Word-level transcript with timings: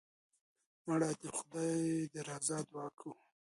مړه 0.87 1.09
ته 1.19 1.27
د 1.31 1.33
خدای 1.39 1.77
د 2.13 2.15
رضا 2.27 2.57
دعا 2.69 2.87
کوو 2.99 3.13